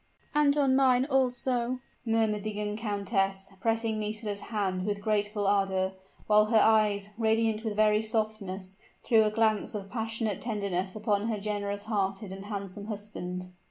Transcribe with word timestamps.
"And 0.33 0.57
on 0.57 0.75
mine 0.75 1.05
also," 1.05 1.77
murmured 2.07 2.43
the 2.43 2.51
young 2.51 2.75
countess, 2.75 3.51
pressing 3.61 3.99
Nisida's 3.99 4.39
hand 4.49 4.83
with 4.83 4.99
grateful 4.99 5.45
ardor, 5.45 5.91
while 6.25 6.45
her 6.45 6.57
eyes, 6.59 7.09
radiant 7.19 7.63
with 7.63 7.75
very 7.75 8.01
softness, 8.01 8.77
threw 9.03 9.21
a 9.25 9.29
glance 9.29 9.75
of 9.75 9.91
passionate 9.91 10.41
tenderness 10.41 10.95
upon 10.95 11.27
her 11.27 11.37
generous 11.39 11.83
hearted 11.85 12.31
and 12.31 12.45
handsome 12.47 12.85
husband. 12.87 13.49